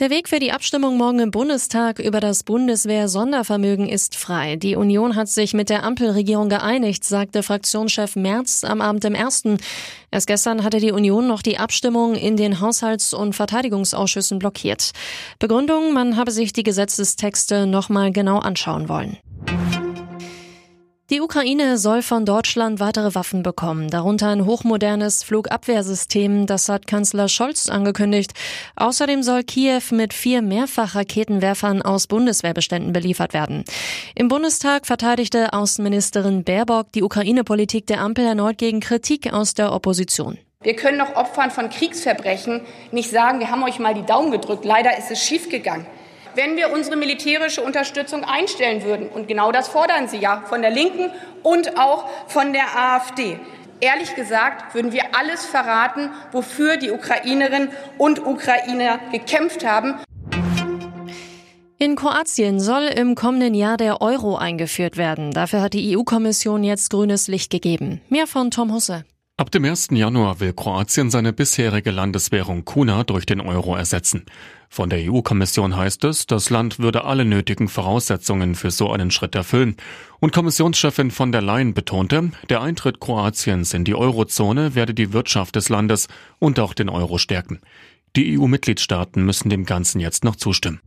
[0.00, 4.56] Der Weg für die Abstimmung morgen im Bundestag über das Bundeswehr-Sondervermögen ist frei.
[4.56, 9.58] Die Union hat sich mit der Ampelregierung geeinigt, sagte Fraktionschef Merz am Abend im ersten.
[10.10, 14.90] Erst gestern hatte die Union noch die Abstimmung in den Haushalts- und Verteidigungsausschüssen blockiert.
[15.38, 19.18] Begründung, man habe sich die Gesetzestexte nochmal genau anschauen wollen.
[21.14, 27.28] Die Ukraine soll von Deutschland weitere Waffen bekommen, darunter ein hochmodernes Flugabwehrsystem, das hat Kanzler
[27.28, 28.32] Scholz angekündigt.
[28.74, 33.62] Außerdem soll Kiew mit vier Mehrfachraketenwerfern aus Bundeswehrbeständen beliefert werden.
[34.16, 40.38] Im Bundestag verteidigte Außenministerin Baerbock die Ukraine-Politik der Ampel erneut gegen Kritik aus der Opposition.
[40.62, 44.64] Wir können noch Opfern von Kriegsverbrechen nicht sagen, wir haben euch mal die Daumen gedrückt.
[44.64, 45.86] Leider ist es schiefgegangen
[46.34, 49.08] wenn wir unsere militärische Unterstützung einstellen würden.
[49.08, 51.10] Und genau das fordern Sie ja von der Linken
[51.42, 53.38] und auch von der AfD.
[53.80, 57.68] Ehrlich gesagt würden wir alles verraten, wofür die Ukrainerinnen
[57.98, 59.96] und Ukrainer gekämpft haben.
[61.76, 65.32] In Kroatien soll im kommenden Jahr der Euro eingeführt werden.
[65.32, 68.00] Dafür hat die EU-Kommission jetzt grünes Licht gegeben.
[68.08, 69.04] Mehr von Tom Husse.
[69.36, 69.88] Ab dem 1.
[69.90, 74.26] Januar will Kroatien seine bisherige Landeswährung Kuna durch den Euro ersetzen.
[74.68, 79.34] Von der EU-Kommission heißt es, das Land würde alle nötigen Voraussetzungen für so einen Schritt
[79.34, 79.74] erfüllen.
[80.20, 85.56] Und Kommissionschefin von der Leyen betonte, der Eintritt Kroatiens in die Eurozone werde die Wirtschaft
[85.56, 86.06] des Landes
[86.38, 87.58] und auch den Euro stärken.
[88.14, 90.78] Die EU-Mitgliedstaaten müssen dem Ganzen jetzt noch zustimmen.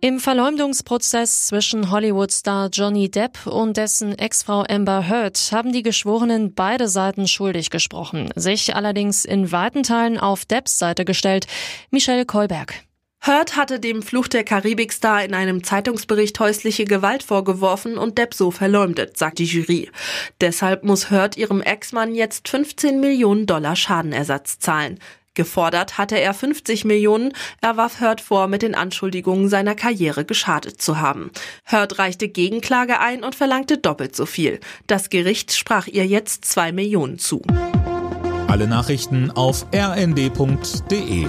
[0.00, 6.86] Im Verleumdungsprozess zwischen Hollywood-Star Johnny Depp und dessen Ex-Frau Amber Heard haben die Geschworenen beide
[6.86, 11.48] Seiten schuldig gesprochen, sich allerdings in weiten Teilen auf Depps Seite gestellt.
[11.90, 12.74] Michelle Kolberg.
[13.20, 18.52] Heard hatte dem Fluch der Karibik-Star in einem Zeitungsbericht häusliche Gewalt vorgeworfen und Depp so
[18.52, 19.90] verleumdet, sagt die Jury.
[20.40, 25.00] Deshalb muss Heard ihrem Ex-Mann jetzt 15 Millionen Dollar Schadenersatz zahlen.
[25.38, 27.32] Gefordert hatte er 50 Millionen.
[27.60, 31.30] Er warf Hurt vor, mit den Anschuldigungen seiner Karriere geschadet zu haben.
[31.64, 34.58] Hurt reichte Gegenklage ein und verlangte doppelt so viel.
[34.88, 37.42] Das Gericht sprach ihr jetzt zwei Millionen zu.
[38.48, 41.28] Alle Nachrichten auf rnd.de